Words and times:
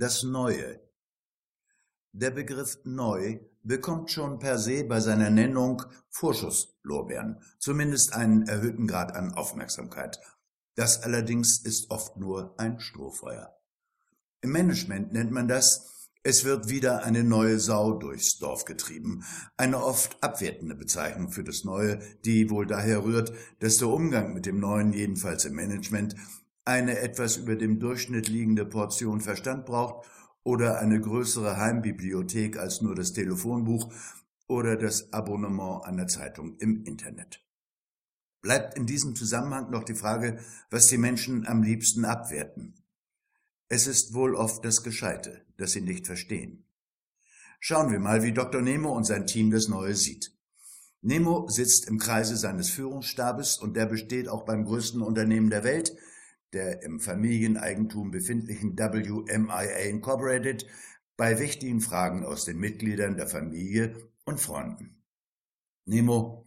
Das 0.00 0.22
Neue. 0.22 0.78
Der 2.12 2.30
Begriff 2.30 2.78
neu 2.84 3.40
bekommt 3.64 4.12
schon 4.12 4.38
per 4.38 4.56
se 4.56 4.84
bei 4.84 5.00
seiner 5.00 5.28
Nennung 5.28 5.82
Vorschusslorbeeren, 6.10 7.42
zumindest 7.58 8.12
einen 8.12 8.46
erhöhten 8.46 8.86
Grad 8.86 9.16
an 9.16 9.34
Aufmerksamkeit. 9.34 10.20
Das 10.76 11.02
allerdings 11.02 11.58
ist 11.58 11.90
oft 11.90 12.16
nur 12.16 12.54
ein 12.60 12.78
Strohfeuer. 12.78 13.58
Im 14.40 14.52
Management 14.52 15.12
nennt 15.12 15.32
man 15.32 15.48
das, 15.48 16.12
es 16.22 16.44
wird 16.44 16.68
wieder 16.68 17.02
eine 17.02 17.24
neue 17.24 17.58
Sau 17.58 17.94
durchs 17.94 18.38
Dorf 18.38 18.66
getrieben, 18.66 19.24
eine 19.56 19.82
oft 19.82 20.22
abwertende 20.22 20.76
Bezeichnung 20.76 21.32
für 21.32 21.42
das 21.42 21.64
Neue, 21.64 21.98
die 22.24 22.50
wohl 22.50 22.66
daher 22.66 23.02
rührt, 23.02 23.32
dass 23.58 23.78
der 23.78 23.88
Umgang 23.88 24.32
mit 24.32 24.46
dem 24.46 24.60
Neuen, 24.60 24.92
jedenfalls 24.92 25.44
im 25.44 25.56
Management, 25.56 26.14
eine 26.68 26.98
etwas 26.98 27.38
über 27.38 27.56
dem 27.56 27.80
Durchschnitt 27.80 28.28
liegende 28.28 28.66
Portion 28.66 29.22
Verstand 29.22 29.64
braucht 29.64 30.06
oder 30.42 30.78
eine 30.78 31.00
größere 31.00 31.56
Heimbibliothek 31.56 32.58
als 32.58 32.82
nur 32.82 32.94
das 32.94 33.14
Telefonbuch 33.14 33.90
oder 34.46 34.76
das 34.76 35.10
Abonnement 35.14 35.86
einer 35.86 36.08
Zeitung 36.08 36.58
im 36.58 36.84
Internet. 36.84 37.42
Bleibt 38.42 38.76
in 38.76 38.84
diesem 38.84 39.16
Zusammenhang 39.16 39.70
noch 39.70 39.82
die 39.82 39.94
Frage, 39.94 40.40
was 40.68 40.86
die 40.88 40.98
Menschen 40.98 41.46
am 41.46 41.62
liebsten 41.62 42.04
abwerten. 42.04 42.74
Es 43.68 43.86
ist 43.86 44.12
wohl 44.12 44.34
oft 44.34 44.62
das 44.62 44.82
Gescheite, 44.82 45.46
das 45.56 45.72
sie 45.72 45.80
nicht 45.80 46.06
verstehen. 46.06 46.66
Schauen 47.60 47.90
wir 47.90 47.98
mal, 47.98 48.22
wie 48.22 48.32
Dr. 48.32 48.60
Nemo 48.60 48.94
und 48.94 49.04
sein 49.04 49.26
Team 49.26 49.50
das 49.50 49.68
Neue 49.68 49.94
sieht. 49.94 50.36
Nemo 51.00 51.48
sitzt 51.48 51.88
im 51.88 51.96
Kreise 51.98 52.36
seines 52.36 52.68
Führungsstabes 52.68 53.56
und 53.56 53.74
der 53.74 53.86
besteht 53.86 54.28
auch 54.28 54.44
beim 54.44 54.66
größten 54.66 55.00
Unternehmen 55.00 55.48
der 55.48 55.64
Welt, 55.64 55.96
der 56.52 56.82
im 56.82 57.00
Familieneigentum 57.00 58.10
befindlichen 58.10 58.78
WMIA 58.78 59.88
Incorporated, 59.88 60.66
bei 61.16 61.38
wichtigen 61.38 61.80
Fragen 61.80 62.24
aus 62.24 62.44
den 62.44 62.58
Mitgliedern 62.58 63.16
der 63.16 63.26
Familie 63.26 64.10
und 64.24 64.40
Freunden. 64.40 65.02
Nemo, 65.84 66.46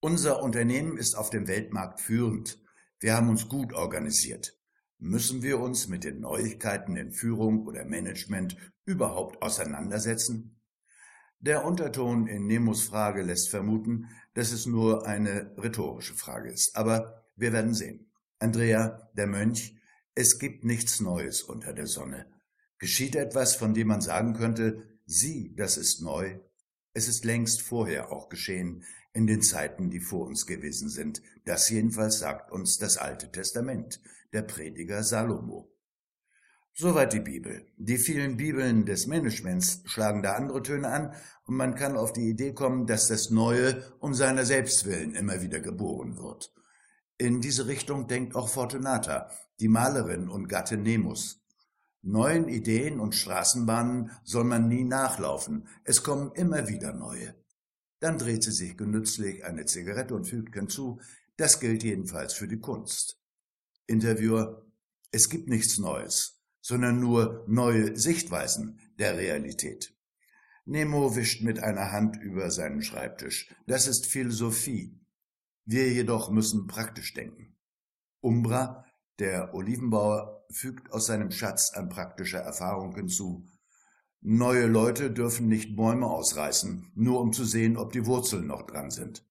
unser 0.00 0.42
Unternehmen 0.42 0.98
ist 0.98 1.14
auf 1.14 1.30
dem 1.30 1.48
Weltmarkt 1.48 2.00
führend. 2.00 2.62
Wir 3.00 3.14
haben 3.14 3.28
uns 3.28 3.48
gut 3.48 3.72
organisiert. 3.72 4.56
Müssen 4.98 5.42
wir 5.42 5.58
uns 5.58 5.88
mit 5.88 6.04
den 6.04 6.20
Neuigkeiten 6.20 6.96
in 6.96 7.10
Führung 7.10 7.66
oder 7.66 7.84
Management 7.84 8.56
überhaupt 8.84 9.42
auseinandersetzen? 9.42 10.60
Der 11.40 11.64
Unterton 11.64 12.26
in 12.26 12.46
Nemos 12.46 12.84
Frage 12.84 13.22
lässt 13.22 13.50
vermuten, 13.50 14.08
dass 14.34 14.52
es 14.52 14.64
nur 14.66 15.06
eine 15.06 15.54
rhetorische 15.58 16.14
Frage 16.14 16.50
ist, 16.50 16.76
aber 16.76 17.26
wir 17.36 17.52
werden 17.52 17.74
sehen. 17.74 18.10
Andrea, 18.44 19.08
der 19.16 19.26
Mönch, 19.26 19.74
es 20.14 20.38
gibt 20.38 20.64
nichts 20.64 21.00
Neues 21.00 21.42
unter 21.42 21.72
der 21.72 21.86
Sonne. 21.86 22.26
Geschieht 22.78 23.16
etwas, 23.16 23.56
von 23.56 23.72
dem 23.72 23.88
man 23.88 24.02
sagen 24.02 24.34
könnte, 24.34 24.82
sieh, 25.06 25.54
das 25.56 25.78
ist 25.78 26.02
neu? 26.02 26.40
Es 26.92 27.08
ist 27.08 27.24
längst 27.24 27.62
vorher 27.62 28.12
auch 28.12 28.28
geschehen, 28.28 28.84
in 29.14 29.26
den 29.26 29.40
Zeiten, 29.40 29.88
die 29.88 30.00
vor 30.00 30.26
uns 30.26 30.44
gewesen 30.44 30.90
sind. 30.90 31.22
Das 31.46 31.70
jedenfalls 31.70 32.18
sagt 32.18 32.52
uns 32.52 32.76
das 32.76 32.98
Alte 32.98 33.32
Testament, 33.32 33.98
der 34.34 34.42
Prediger 34.42 35.02
Salomo. 35.02 35.72
Soweit 36.74 37.14
die 37.14 37.20
Bibel. 37.20 37.64
Die 37.78 37.96
vielen 37.96 38.36
Bibeln 38.36 38.84
des 38.84 39.06
Managements 39.06 39.80
schlagen 39.86 40.22
da 40.22 40.34
andere 40.34 40.62
Töne 40.62 40.88
an 40.88 41.14
und 41.46 41.56
man 41.56 41.76
kann 41.76 41.96
auf 41.96 42.12
die 42.12 42.28
Idee 42.28 42.52
kommen, 42.52 42.86
dass 42.86 43.06
das 43.06 43.30
Neue 43.30 43.82
um 44.00 44.12
seiner 44.12 44.44
selbst 44.44 44.84
willen 44.84 45.14
immer 45.14 45.40
wieder 45.40 45.60
geboren 45.60 46.18
wird. 46.18 46.52
In 47.16 47.40
diese 47.40 47.68
Richtung 47.68 48.08
denkt 48.08 48.34
auch 48.34 48.48
Fortunata, 48.48 49.30
die 49.60 49.68
Malerin 49.68 50.28
und 50.28 50.48
Gattin 50.48 50.82
Nemus. 50.82 51.40
Neuen 52.02 52.48
Ideen 52.48 52.98
und 52.98 53.14
Straßenbahnen 53.14 54.10
soll 54.24 54.44
man 54.44 54.68
nie 54.68 54.84
nachlaufen, 54.84 55.68
es 55.84 56.02
kommen 56.02 56.32
immer 56.32 56.68
wieder 56.68 56.92
neue. 56.92 57.34
Dann 58.00 58.18
dreht 58.18 58.42
sie 58.42 58.52
sich 58.52 58.76
genützlich 58.76 59.44
eine 59.44 59.64
Zigarette 59.64 60.14
und 60.14 60.26
fügt 60.26 60.54
hinzu, 60.54 61.00
das 61.36 61.60
gilt 61.60 61.82
jedenfalls 61.82 62.34
für 62.34 62.48
die 62.48 62.58
Kunst. 62.58 63.18
Interviewer, 63.86 64.66
es 65.12 65.30
gibt 65.30 65.48
nichts 65.48 65.78
Neues, 65.78 66.42
sondern 66.60 66.98
nur 66.98 67.44
neue 67.46 67.96
Sichtweisen 67.96 68.80
der 68.98 69.16
Realität. 69.16 69.94
Nemo 70.66 71.14
wischt 71.14 71.42
mit 71.42 71.60
einer 71.60 71.92
Hand 71.92 72.16
über 72.16 72.50
seinen 72.50 72.82
Schreibtisch. 72.82 73.54
Das 73.66 73.86
ist 73.86 74.06
Philosophie. 74.06 74.98
Wir 75.64 75.92
jedoch 75.92 76.30
müssen 76.30 76.66
praktisch 76.66 77.14
denken. 77.14 77.56
Umbra, 78.20 78.84
der 79.18 79.54
Olivenbauer, 79.54 80.44
fügt 80.50 80.92
aus 80.92 81.06
seinem 81.06 81.30
Schatz 81.30 81.72
an 81.74 81.88
praktischer 81.88 82.40
Erfahrung 82.40 82.94
hinzu. 82.94 83.46
Neue 84.20 84.66
Leute 84.66 85.10
dürfen 85.10 85.48
nicht 85.48 85.76
Bäume 85.76 86.06
ausreißen, 86.06 86.92
nur 86.94 87.20
um 87.20 87.32
zu 87.32 87.44
sehen, 87.44 87.76
ob 87.76 87.92
die 87.92 88.06
Wurzeln 88.06 88.46
noch 88.46 88.62
dran 88.62 88.90
sind. 88.90 89.26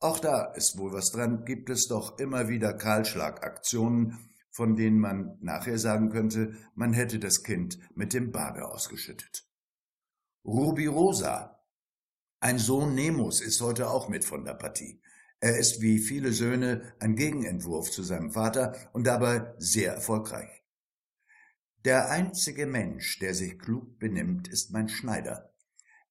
Auch 0.00 0.18
da 0.18 0.52
ist 0.52 0.76
wohl 0.76 0.92
was 0.92 1.10
dran, 1.10 1.44
gibt 1.44 1.70
es 1.70 1.88
doch 1.88 2.18
immer 2.18 2.48
wieder 2.48 2.74
Kahlschlagaktionen, 2.74 4.18
von 4.50 4.76
denen 4.76 5.00
man 5.00 5.38
nachher 5.40 5.78
sagen 5.78 6.10
könnte, 6.10 6.54
man 6.74 6.92
hätte 6.92 7.18
das 7.18 7.42
Kind 7.42 7.78
mit 7.96 8.12
dem 8.12 8.30
Bade 8.30 8.64
ausgeschüttet. 8.66 9.48
Ruby 10.44 10.86
Rosa. 10.86 11.53
Ein 12.44 12.58
Sohn 12.58 12.94
Nemos 12.94 13.40
ist 13.40 13.62
heute 13.62 13.88
auch 13.88 14.10
mit 14.10 14.22
von 14.22 14.44
der 14.44 14.52
Partie. 14.52 15.00
Er 15.40 15.56
ist 15.56 15.80
wie 15.80 15.98
viele 15.98 16.30
Söhne 16.30 16.92
ein 17.00 17.16
Gegenentwurf 17.16 17.90
zu 17.90 18.02
seinem 18.02 18.32
Vater 18.32 18.76
und 18.92 19.06
dabei 19.06 19.54
sehr 19.56 19.94
erfolgreich. 19.94 20.62
Der 21.86 22.10
einzige 22.10 22.66
Mensch, 22.66 23.18
der 23.18 23.32
sich 23.32 23.58
klug 23.58 23.98
benimmt, 23.98 24.46
ist 24.46 24.72
mein 24.72 24.90
Schneider. 24.90 25.54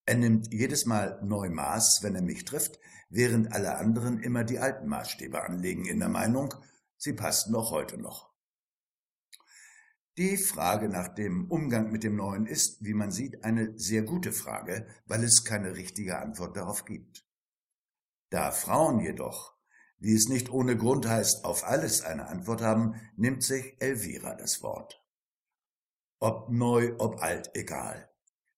Er 0.07 0.15
nimmt 0.15 0.51
jedes 0.51 0.87
Mal 0.87 1.19
neu 1.23 1.51
Maß, 1.51 2.01
wenn 2.01 2.15
er 2.15 2.23
mich 2.23 2.45
trifft, 2.45 2.79
während 3.09 3.53
alle 3.53 3.75
anderen 3.75 4.17
immer 4.17 4.43
die 4.43 4.57
alten 4.57 4.87
Maßstäbe 4.87 5.39
anlegen 5.39 5.85
in 5.85 5.99
der 5.99 6.09
Meinung, 6.09 6.51
sie 6.97 7.13
passten 7.13 7.53
auch 7.53 7.69
heute 7.69 7.99
noch. 7.99 8.32
Die 10.17 10.37
Frage 10.37 10.89
nach 10.89 11.07
dem 11.07 11.49
Umgang 11.49 11.91
mit 11.91 12.03
dem 12.03 12.15
Neuen 12.15 12.45
ist, 12.45 12.83
wie 12.83 12.93
man 12.93 13.09
sieht, 13.09 13.43
eine 13.43 13.77
sehr 13.79 14.03
gute 14.03 14.31
Frage, 14.31 14.85
weil 15.07 15.23
es 15.23 15.43
keine 15.43 15.75
richtige 15.75 16.19
Antwort 16.19 16.55
darauf 16.55 16.85
gibt. 16.85 17.25
Da 18.29 18.51
Frauen 18.51 18.99
jedoch, 18.99 19.55
wie 19.97 20.13
es 20.13 20.27
nicht 20.27 20.51
ohne 20.51 20.77
Grund 20.77 21.07
heißt, 21.07 21.45
auf 21.45 21.63
alles 21.63 22.03
eine 22.03 22.27
Antwort 22.27 22.61
haben, 22.61 22.93
nimmt 23.15 23.41
sich 23.41 23.75
Elvira 23.79 24.35
das 24.35 24.61
Wort. 24.61 25.03
Ob 26.19 26.51
neu, 26.51 26.93
ob 26.99 27.23
alt, 27.23 27.49
egal. 27.55 28.07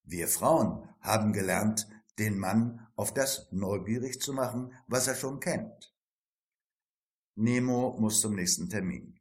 Wir 0.04 0.28
Frauen 0.28 0.90
haben 1.00 1.32
gelernt, 1.32 1.88
den 2.20 2.38
Mann 2.38 2.86
auf 2.98 3.14
das 3.14 3.48
neugierig 3.52 4.20
zu 4.22 4.34
machen, 4.34 4.74
was 4.88 5.08
er 5.08 5.16
schon 5.16 5.40
kennt. 5.40 5.96
Nemo 7.36 7.96
muss 7.98 8.20
zum 8.20 8.36
nächsten 8.36 8.70
Termin. 8.70 9.20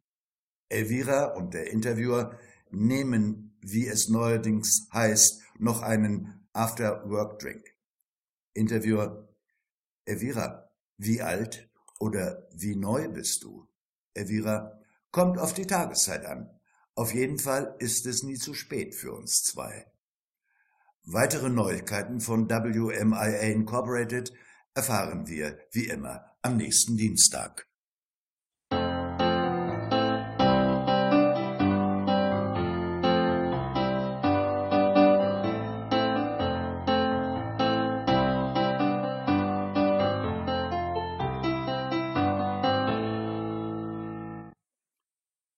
Elvira 0.68 1.26
und 1.34 1.54
der 1.54 1.70
Interviewer 1.70 2.38
nehmen, 2.70 3.56
wie 3.60 3.86
es 3.86 4.08
neuerdings 4.08 4.88
heißt, 4.92 5.42
noch 5.58 5.82
einen 5.82 6.46
After-Work-Drink. 6.52 7.74
Interviewer, 8.52 9.28
Elvira, 10.04 10.70
wie 10.96 11.22
alt 11.22 11.68
oder 11.98 12.48
wie 12.52 12.76
neu 12.76 13.08
bist 13.08 13.42
du? 13.42 13.66
Elvira, 14.14 14.80
kommt 15.10 15.38
auf 15.38 15.54
die 15.54 15.66
Tageszeit 15.66 16.24
an. 16.26 16.50
Auf 16.94 17.12
jeden 17.14 17.38
Fall 17.38 17.74
ist 17.78 18.06
es 18.06 18.22
nie 18.22 18.36
zu 18.36 18.54
spät 18.54 18.94
für 18.94 19.12
uns 19.12 19.42
zwei. 19.42 19.86
Weitere 21.04 21.50
Neuigkeiten 21.50 22.20
von 22.20 22.48
WMIA 22.48 23.40
Incorporated 23.40 24.32
erfahren 24.74 25.26
wir, 25.26 25.58
wie 25.72 25.86
immer, 25.86 26.36
am 26.42 26.56
nächsten 26.56 26.96
Dienstag. 26.96 27.68